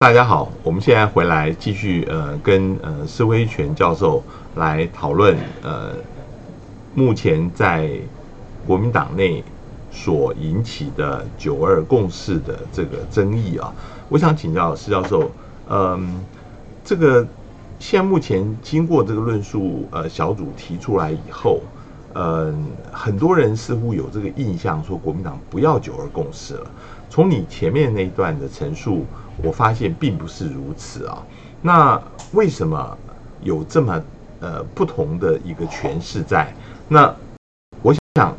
[0.00, 4.22] 大家好，我们现在回来继续呃跟呃施威全教授
[4.54, 5.92] 来讨论呃
[6.94, 7.90] 目前在
[8.64, 9.42] 国民党内
[9.90, 13.74] 所引起的九二共识的这个争议啊，
[14.08, 15.28] 我想请教施教授，
[15.68, 16.20] 嗯，
[16.84, 17.26] 这个
[17.80, 21.60] 现在目前经过这个论述呃小组提出来以后，
[22.14, 26.70] 嗯，很多人似乎有这个印象说国民党不要九二共识了。
[27.10, 29.04] 从你前面那一段的陈述。
[29.42, 31.22] 我发现并不是如此啊，
[31.62, 32.00] 那
[32.32, 32.98] 为什么
[33.40, 34.02] 有这么
[34.40, 36.52] 呃不同的一个诠释在？
[36.88, 37.14] 那
[37.82, 38.34] 我想，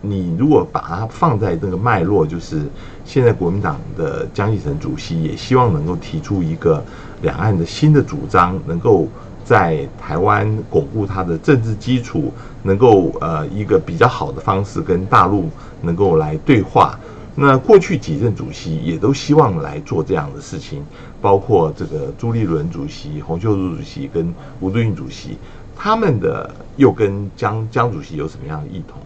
[0.00, 2.62] 你如果把它放在这个脉络，就是
[3.04, 6.84] 现在国民党的江启臣主席也希望能够提出一个
[7.22, 9.08] 两岸的新的主张，能够
[9.44, 12.32] 在台湾巩固它的政治基础，
[12.62, 15.48] 能够呃一个比较好的方式跟大陆
[15.82, 16.96] 能够来对话。
[17.38, 20.82] 那过去几任主席也都希望来做这样的事情，
[21.20, 25.36] 包括这个朱立伦主席、洪秀柱主席跟吴敦义主席，
[25.76, 28.98] 他们的又跟江江主席有什么样的异同？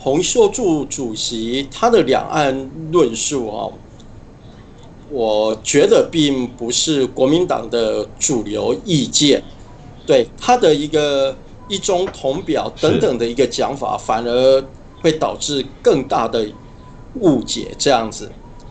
[0.00, 3.70] 洪秀柱主席他的两岸论述啊，
[5.08, 9.40] 我觉得并不是国民党的主流意见，
[10.04, 11.32] 对他的一个
[11.68, 14.64] 一中同表等等的一个讲法，反而
[15.00, 16.44] 会导致更大的。
[17.20, 18.30] 误解这样子，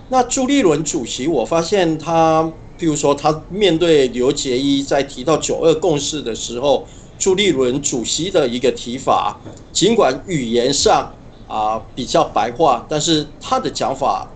[0.09, 2.43] 那朱立伦主席，我发现他，
[2.77, 6.85] 譬如说他面对刘杰一在提到九二共识的时候，
[7.17, 9.39] 朱立伦主席的一个提法，
[9.71, 11.13] 尽管语言上
[11.47, 14.29] 啊比较白话，但是他的讲法，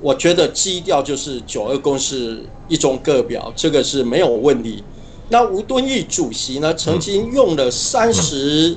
[0.00, 4.82] 我觉得基调就是九二共识一中各表，这个是没有问题。
[5.28, 8.74] 那吴敦义主席呢，曾经用了三十，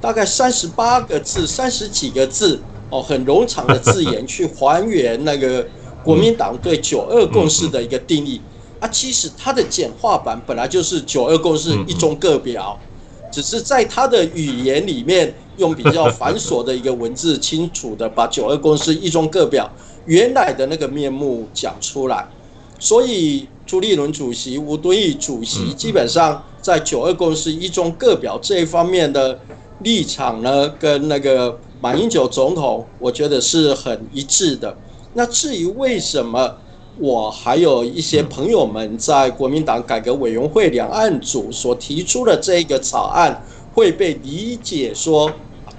[0.00, 2.60] 大概三十八个字，三十几个字。
[2.94, 5.66] 哦，很冗长的字眼去还原那个
[6.04, 8.40] 国民党对九二共识的一个定义
[8.78, 12.78] 啊，其实它的简化版本来就是九二共识一中各表，
[13.32, 19.68] 只是在他的语言里面用比较繁琐的一个文字，清楚的把九二共识一中各表
[20.06, 22.24] 原来的那个面目讲出来。
[22.78, 29.36] 所以朱立伦主席、吴敦义主席基本上在九二共识一中各表这一方面的
[29.80, 31.58] 立场呢，跟那个。
[31.84, 34.74] 马英九总统，我觉得是很一致的。
[35.12, 36.56] 那至于为什么
[36.98, 43.44] 我还有一些朋友们在国民党改革委员会两岸组所提出的这个草案
[43.74, 45.30] 会被理解说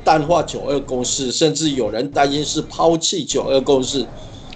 [0.03, 4.05] 淡化九二共识，甚至有人担心是抛弃九二共识。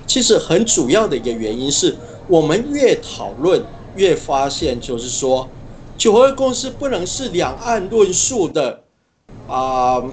[0.06, 3.60] 其实很主要的一个原因是我们越讨论
[3.96, 5.50] 越发现，就是说
[5.98, 8.82] 九二共识不能是两岸论述的
[9.48, 10.04] 啊。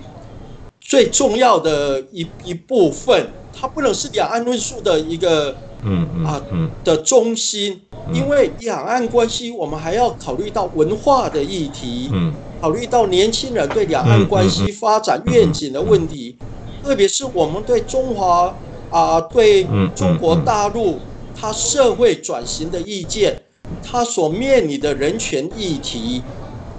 [0.88, 5.50] 最重要的一一部分，它不能是两岸论述的一个，
[5.82, 6.40] 嗯嗯啊
[6.84, 7.80] 的中心，
[8.12, 16.36] 因为两岸关系，我们还要考虑到文化的议题，嗯，考虑到年轻人对两岸关系发展愿景的问题，
[16.84, 18.54] 特别是我们对中华
[18.90, 21.00] 啊，对中国大陆
[21.34, 23.42] 它社会转型的意见，
[23.82, 26.22] 它所面临的人权议题，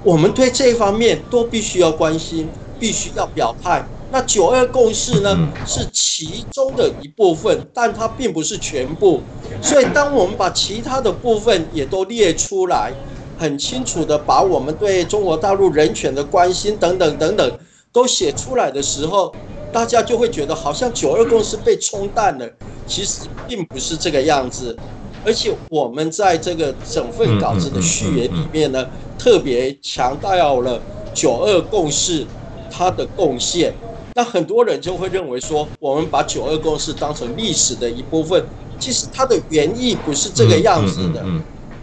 [0.02, 2.48] 我们对这方面都必须要关心，
[2.80, 3.86] 必须要表态。
[4.10, 9.22] 那九二共识呢，是其中的一部分，但它并不是全部。
[9.62, 12.94] 所以，当我们把其他的部分也都列出来，
[13.38, 17.60] 很清楚的把我们对中国大陆人权的关心等等等等
[17.92, 19.36] 都写出来的时候，
[19.72, 22.50] 大家就会觉得好像九二共识被冲淡了。
[22.86, 24.78] 其实并不是这个样子。
[25.26, 28.88] 而且我们在这个整份稿子的序言里面呢，
[29.20, 30.82] 特别强调了
[31.14, 32.26] 九二共识
[32.70, 33.74] 它的贡献。
[34.18, 38.44] 那很多人就会认为说，我们把九二共识当成历史的一部分，
[38.80, 41.24] 其实它的原意不是这个样子的。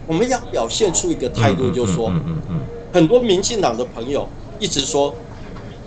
[0.05, 2.11] 我们要表现出一个态度，就是说，
[2.91, 5.15] 很多民进党的朋友一直说，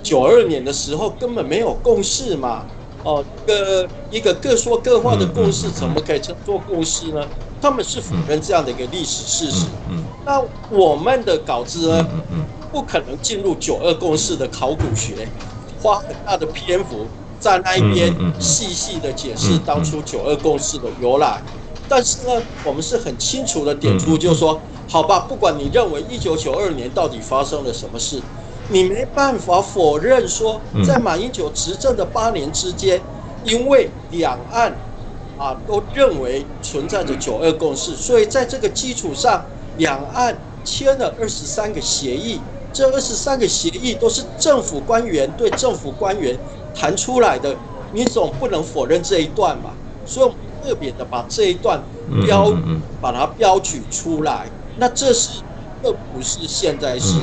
[0.03, 2.65] 九二年的时候根本没有共识嘛，
[3.03, 7.29] 哦，一个一个各说各话的共识，怎么可以称作共识呢？
[7.61, 9.67] 他们是否认这样的一个历史事实？
[10.25, 12.09] 那我们的稿子呢，
[12.73, 15.29] 不可能进入九二共识的考古学。
[15.81, 17.07] 花很大的篇幅
[17.39, 21.41] 在那一边细细的解释当初九二共识的由来，
[21.87, 28.21] 但是呢，我们是很清楚的点出，就是说，好吧，不管你认为一九九二年到底发生了什么事，
[28.67, 33.01] 你没办法否认说，在马英九执政的八年之间，
[33.45, 34.77] 因为两岸
[35.37, 39.47] 啊都认为存在着九二共识，所以在这个基础上，
[39.77, 42.41] 两岸签了二十三个协议。
[42.73, 46.39] 这二十三个协议都是政府官员对政府官员
[46.75, 47.57] 谈出来的，
[47.93, 49.75] 你总不能否认这一段吧？
[50.05, 50.33] 所以
[50.63, 51.83] 特别的把这一段
[52.25, 52.53] 标
[53.01, 54.51] 把它标举出来。
[54.77, 55.43] 那这是
[55.83, 57.15] 这不是现在是，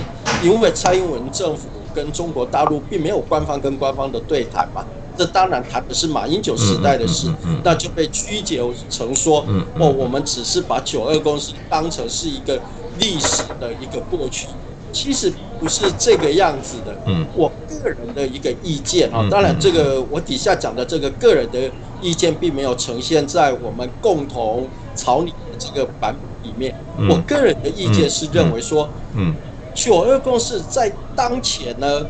[0.44, 4.84] 因为蔡英文政府跟中国大陆并没有官方跟官方的对谈嘛。
[5.18, 7.34] 这当然谈的是马英九时代的事，
[7.64, 8.60] 那就被曲解
[8.90, 9.46] 成说，
[9.80, 12.62] 哦，我们只是把九二共识当成是一个
[13.00, 14.50] 历史的一个过去，
[14.96, 16.96] 其实不是这个样子的。
[17.06, 21.70] 嗯，我个人的一个意见啊，当然这个我底下讲的这个个人的
[22.02, 26.74] 意见，并没有呈现在我们共同草拟的这个版本里面。
[27.10, 29.36] 我个人的意见是认为说，嗯，
[29.74, 32.08] 九二共识在当前呢。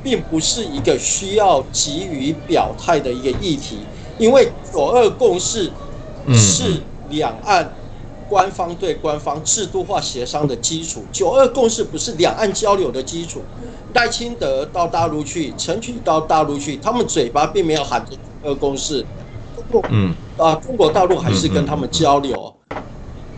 [0.00, 3.80] 并不是一个需要急于表态的一个议题，
[4.16, 5.68] 因为九二共识
[6.32, 6.80] 是
[7.10, 7.68] 两岸
[8.28, 11.04] 官方对官方制度化协商的基础。
[11.10, 13.42] 九二共识不是两岸交流的基础。
[13.94, 19.04] 赖清德到大陆去，陈菊到大陆去，他们嘴巴并没有喊着九二共识，
[19.90, 22.54] 嗯啊，中国大陆还是跟他们交流。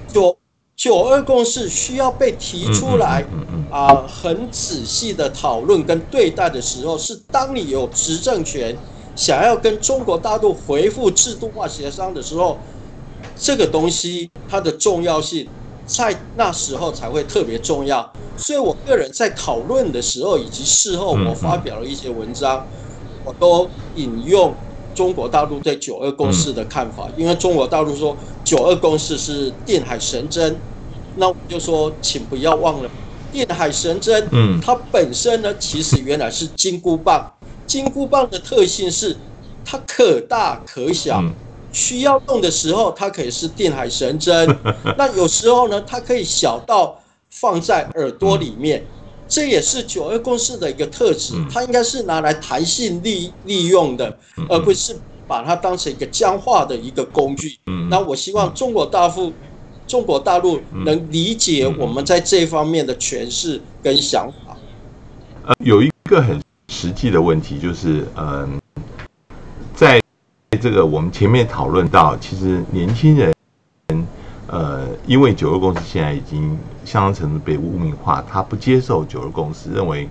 [0.08, 0.36] 九
[0.76, 3.24] 九二共识需要被提出来。
[3.70, 8.76] 啊，很仔细的讨论跟对待的时候，是当你有执政权，
[9.14, 12.58] 想要跟中国大陆回复制度化协商的时候，
[13.40, 15.48] 这个东西它的重要性
[15.86, 18.12] 在那时候才会特别重要。
[18.36, 22.66] 所以我个人在讨论的时候以及事后，我发表了一些文章，
[23.24, 24.54] 我都引用
[24.94, 30.62] 中国大陆对九二共识的看法，因为中国大陆说九二共识是定海神针，
[31.14, 32.90] 那我就说，请不要忘了。
[33.30, 37.32] 定海神针，嗯，它本身呢，其实原来是金箍棒。
[37.66, 39.16] 金箍棒的特性是，
[39.64, 41.22] 它可大可小，
[41.72, 44.58] 需要用的时候，它可以是定海神针。
[44.98, 47.00] 那有时候呢，它可以小到
[47.30, 48.84] 放在耳朵里面，
[49.28, 51.34] 这也是九二共识的一个特质。
[51.52, 54.18] 它应该是拿来弹性利利用的，
[54.48, 54.96] 而不是
[55.26, 57.58] 把它当成一个僵化的一个工具。
[57.88, 59.32] 那我希望中国大陆。
[59.86, 64.56] 中国大陆能理解我们在这方面的诠释跟想法。
[65.44, 68.69] 呃，有一个很实际的问题，就是嗯，在
[70.58, 73.32] 这个我们前面讨论到，其实年轻人，
[74.48, 80.08] 呃，因为九二共识现在已经相当程度被污名化，他不接受九二共识，认为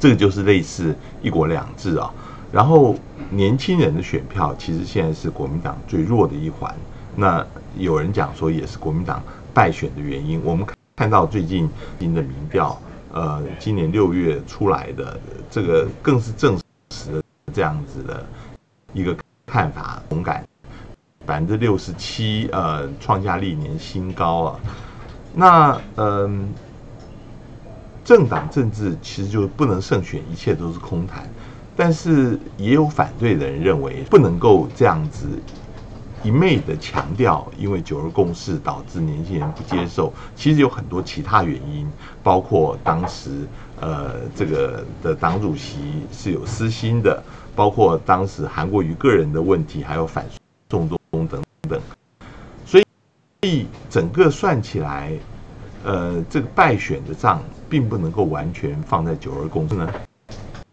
[0.00, 2.12] 这个就是类似一国两制啊。
[2.50, 2.96] 然后
[3.28, 6.74] 年轻人的选票，其实现在是国民党最弱的一环。
[7.14, 9.22] 那有人讲说，也是国民党
[9.52, 10.40] 败选的原因。
[10.42, 10.66] 我们
[10.96, 11.68] 看到最近
[12.00, 12.80] 新的民调，
[13.12, 15.20] 呃，今年六月出来的
[15.50, 16.58] 这个更是证
[16.90, 17.22] 实了
[17.52, 18.24] 这样子的
[18.92, 19.16] 一个
[19.46, 20.46] 看法，同感
[21.24, 24.60] 百分之六十七，呃，创下历年新高啊。
[25.34, 26.48] 那嗯，
[28.04, 31.28] 政党政治其实就不能胜选，一切都是空谈。
[31.74, 35.26] 但是也有反对的人认为，不能够这样子。
[36.24, 41.84] 一昧的强调，因为九二共识导致年轻人不接受，其实有很多其他原因，
[42.22, 43.44] 包括当时
[43.80, 45.78] 呃这个的党主席
[46.12, 47.20] 是有私心的，
[47.54, 50.26] 包括当时韩国瑜个人的问题，还有反
[50.70, 51.80] 送中等等，
[52.64, 52.80] 所
[53.42, 55.12] 以整个算起来，
[55.84, 59.92] 呃这个败选的账并不能够完全放在九二共识呢。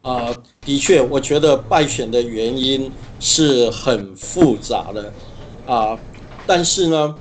[0.02, 2.90] 啊，的确，我觉得败选的原因
[3.20, 5.14] 是很复杂的。
[5.68, 6.00] 啊，
[6.48, 7.16] 但是呢，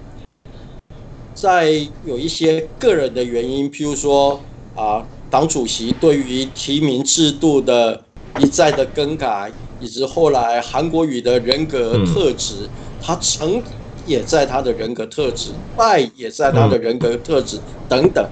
[1.35, 1.73] 在
[2.05, 4.41] 有一些个人的原因，譬如说
[4.77, 8.01] 啊，党主席对于提名制度的
[8.37, 12.71] 一再的更改，以及后来韩国瑜的人格特质，
[13.01, 13.63] 他成
[14.05, 18.31] 也在他的人格特质，败也在他的人格特质等等。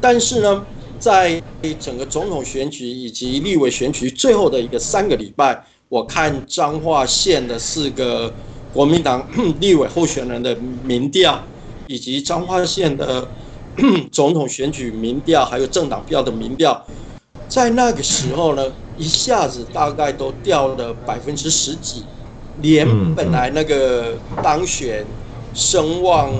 [0.00, 0.66] 但是呢，
[0.98, 1.40] 在
[1.78, 8.34] 整个总统选举以及立委选举最后的一个三个礼拜，我看彰化县的四个。
[8.74, 9.24] 国民党
[9.60, 11.46] 立委候选人的民调，
[11.86, 13.30] 以及彰化县的
[14.10, 16.84] 总统选举民调，还有政党票的民调，
[17.48, 18.62] 在那个时候呢，
[18.96, 22.04] 一下子大概都掉了百分之十几，
[22.60, 25.04] 连本来那个当选
[25.54, 26.30] 声望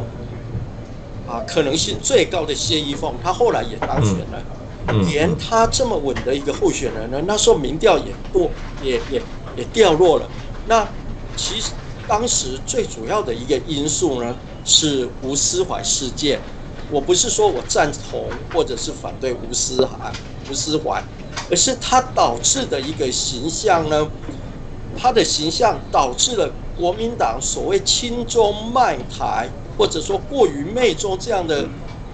[1.29, 4.43] 啊可能性最高的谢依凤，他后来也当选了，
[5.07, 8.51] 连他这么稳的一个候选人呢，那时候民调也落，
[8.83, 9.23] 也也
[9.57, 10.29] 也掉落了。
[10.67, 10.87] 那
[11.37, 11.73] 其实。
[12.07, 16.39] 当时最主要的一个因素呢，是吴思怀事件。
[16.91, 20.13] 我不是说我赞同或者是反对吴思怀，
[20.49, 21.03] 吴思怀，
[21.51, 24.11] 而是它导致的一个形象呢，
[24.95, 31.69] 它的形象导致了国民党所谓亲中卖台，或者说过于媚中这样的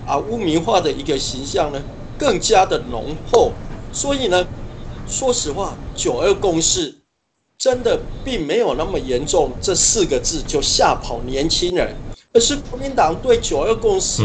[0.05, 1.83] 啊污名化的一个形象呢，
[2.17, 3.53] 更加的浓厚。
[3.93, 4.47] 所以呢，
[5.07, 6.97] 说实话，九二共识。
[7.59, 11.95] 真的并没有那么严重，这四个字就吓跑年轻人，
[12.33, 14.23] 而是国民党对九二共识、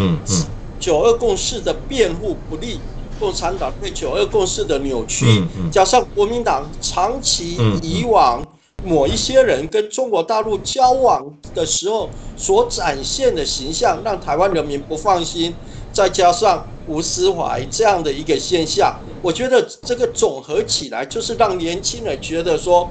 [0.79, 2.79] 九二共识的辩护不利，
[3.19, 5.25] 共产党对九二共识的扭曲，
[5.71, 8.45] 加上国民党长期以往
[8.83, 15.55] 某一些人跟中国大陆交往的时候所展现的形象，让台湾人民不放心，
[15.91, 22.89] 再加上吴思怀这样的一个现象，我觉得这个总合起来就是让年轻人觉得说。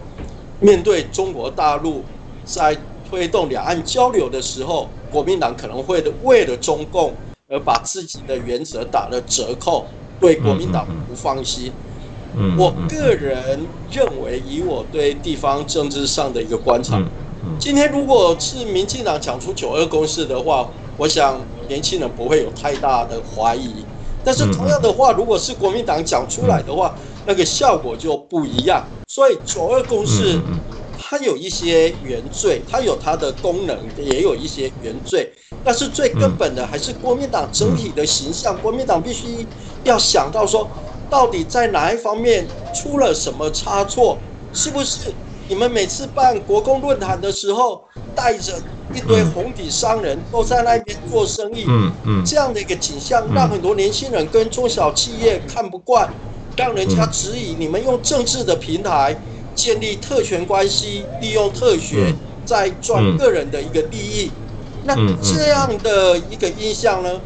[0.60, 2.02] 面对中国大陆
[2.44, 7.12] 在推动两岸交流的时候，国民党可能会为了中共
[7.48, 9.84] 而把自己的原则打了折扣，
[10.24, 11.70] 对国民党不放心。
[12.56, 16.98] 我个人认为，以我对地方政治上的一个观察，
[17.60, 23.86] 今天如果是民进党讲出九二共识的话，我想年轻人不会有太大的怀疑。
[24.22, 28.82] 但是同样的话，如果是国民党讲出来的话，那个效果就不一样。
[29.06, 30.40] 所以九二共识，
[31.06, 35.30] 它有一些原罪，它有它的功能，也有一些原罪。
[35.62, 38.58] 但是最根本的还是国民党整体的形象。
[38.58, 39.46] 国民党必须
[39.82, 40.70] 要想到说，
[41.10, 44.24] 到底在哪一方面出了什么差错？
[44.50, 45.14] 是不是
[45.46, 47.84] 你们每次办国共论坛的时候，
[48.14, 51.66] 带着一堆红底商人都在那边做生意？
[51.68, 56.10] 嗯嗯，这样的一个景象，让很多年轻人跟中小企业看不惯。
[56.56, 59.20] 让人家质疑你们用政治的平台
[59.54, 64.30] 建立特权关系，利用特权在赚个人的一个利益。
[64.84, 67.20] 那这样的一个印象呢？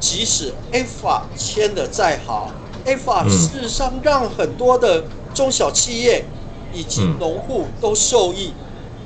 [0.00, 2.50] 即使 A 法签的再好
[2.84, 6.24] ，A 法事实上让很多的中小企业
[6.74, 8.52] 以及农户都受益，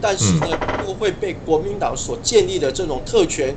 [0.00, 0.48] 但是呢，
[0.84, 3.54] 都会被国民党所建立的这种特权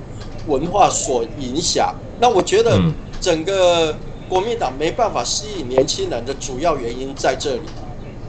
[0.48, 1.96] 文化所影响。
[2.20, 2.80] 那我觉得
[3.20, 3.96] 整个。
[4.32, 7.64] 国民党没办法吸引年轻人的主要原因在这里。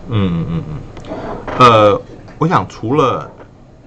[0.08, 1.14] 嗯嗯嗯，
[1.58, 2.02] 呃，
[2.38, 3.30] 我想除了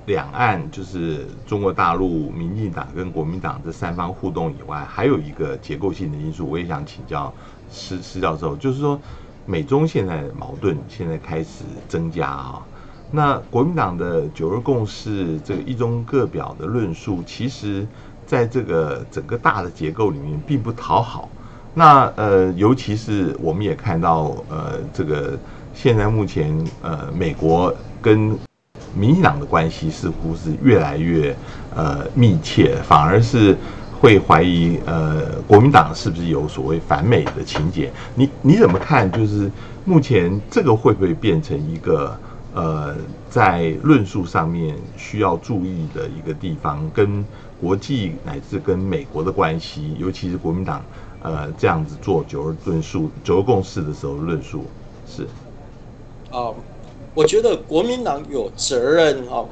[0.06, 7.34] 两岸就是中国大陆、民进党跟国民党这三方互动以外，还有一个结构性的因素，我也想请教
[7.72, 9.00] 施施教授，就是说
[9.46, 12.66] 美中现在矛盾现在开始增加啊，
[13.12, 17.86] 那国民党的九二共识这个一中各表的论述，其实
[18.26, 21.30] 在这个整个大的结构里面并不讨好。
[21.78, 25.38] 那呃，尤其是我们也看到，呃，这个
[25.76, 26.52] 现在目前
[26.82, 28.36] 呃，美国跟
[28.96, 31.36] 民进党的关系似乎是越来越
[31.76, 33.56] 呃密切，反而是
[34.00, 37.92] 会怀疑呃，国民党是不是有所谓反美的情节？
[38.16, 39.12] 你你怎么看？
[39.12, 39.52] 就是
[39.84, 42.18] 目前这个会不会变成一个
[42.54, 42.96] 呃，
[43.30, 47.24] 在论述上面需要注意的一个地方，跟
[47.60, 50.82] 国际乃至跟美国的关系，尤其是国民党。
[51.22, 54.66] 呃，这样子做九二论述、九二共识的时候论述
[55.08, 55.28] 是，
[56.36, 56.54] 啊，
[57.14, 59.46] 我觉得国民党有责任啊，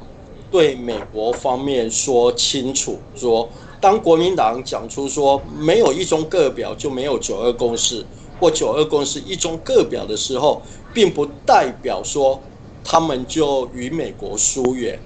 [0.50, 3.48] 对美国方面说清楚，说
[3.80, 8.04] 当国民党讲出说没有一中各表就没有九二共识，
[8.38, 10.60] 或九二共识一中各表的时候，
[10.92, 12.38] 并不代表说
[12.84, 15.00] 他们就与美国疏远，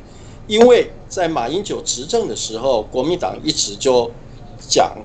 [0.49, 4.11] 因为在马英九执政的时候，国民党一直就
[4.69, 4.97] 讲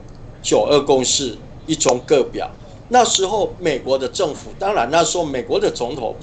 [0.41, 1.37] 九二共识。
[1.65, 2.51] 一中各表，
[2.89, 6.13] 那时候美国的政府，当然那时候美国的总统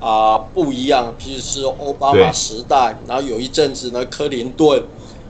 [0.00, 4.82] 啊不一样，譬如是奥巴马时代，然后有一阵子呢，克林顿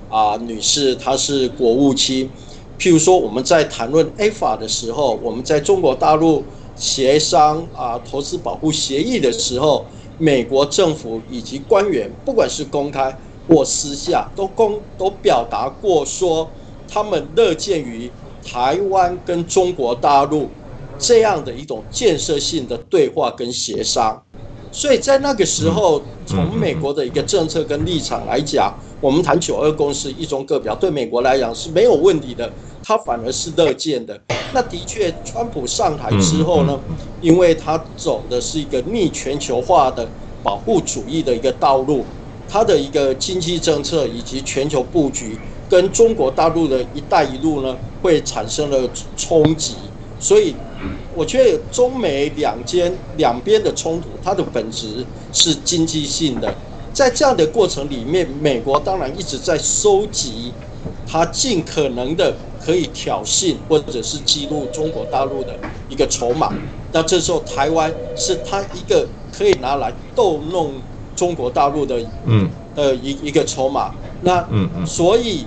[0.09, 2.31] 啊女士她是国务卿。
[2.79, 6.43] 譬如说我们在谈论 A 法的时候，我们在中国大陆
[6.75, 9.85] 协商啊投资保护协议的时候，
[10.17, 13.15] 美国政府以及官员，不管是公开
[13.47, 16.49] 或私下，都公都表达过说，
[16.89, 18.11] 他们乐见于。
[18.43, 20.49] 台湾跟中国大陆
[20.97, 24.21] 这样的一种建设性的对话跟协商，
[24.73, 34.21] 所以在那个时候，从美国的一个政策跟立场来讲，我们谈九二共识、一中各表，对美国来讲是没有问题的，他反而是乐见的。
[34.53, 36.81] 那的确，川普上台之后呢，
[37.19, 40.13] 因为他走的是一个逆全球化的
[40.43, 42.07] 保护主义的一个道路，
[42.47, 45.41] 他的一个经济政策以及全球布局。
[45.69, 50.57] 跟中国大陆的一带一路呢，会产生了冲击，所以
[51.15, 56.55] 我觉得中美两间两边的冲突，它的本质是经济性的。
[56.93, 60.53] 在这样的过程里面，美国当然一直在收集
[61.07, 62.35] 它尽可能的
[62.65, 65.55] 可以挑衅或者是激怒中国大陆的
[65.89, 66.53] 一个筹码。
[66.93, 70.73] 那这时候，台湾是它一个可以拿来逗弄
[71.15, 73.95] 中国大陆的嗯的一一个筹码。
[74.23, 75.45] 那嗯嗯，所以。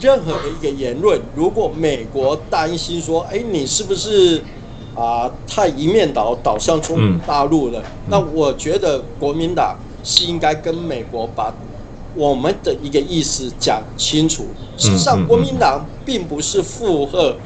[0.00, 4.40] 任何的一个言论，如果美国担心说，哎，你是不是
[4.92, 7.82] 啊太一面倒倒向中国大陆了。
[8.06, 11.54] 那我觉得国民党是应该跟美国把
[12.12, 14.56] 我们的一个意思讲清楚。
[14.76, 17.36] 事实上，国民党并不是附和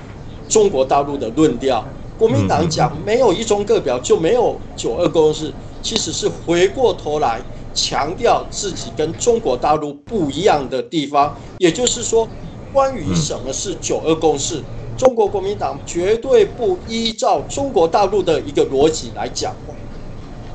[0.49, 1.87] 中国大陆的论调。
[2.17, 7.43] 国民党讲没有一中各表就没有九二共识，其实是回过头来
[7.75, 11.35] 强调自己跟中国大陆不一样的地方。
[11.57, 12.29] 也就是说，
[12.71, 14.65] 关于什么是九二共识，
[14.97, 19.75] 中国国民党绝对不依照中国大陆的一个逻辑来讲话。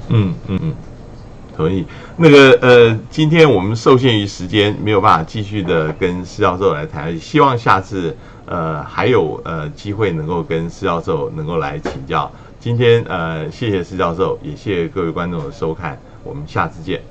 [0.10, 0.75] 嗯嗯嗯。
[1.56, 1.84] 同意，
[2.17, 7.20] 那个呃，今天我们受限于时间，没有办法继续的跟施教授来谈。
[7.20, 8.15] 希望下次
[8.46, 12.32] 呃还有呃机会能够跟施教授能够来请教。
[12.60, 17.01] 今天呃谢谢施教授，也谢谢各位观众的收看，我们下次见。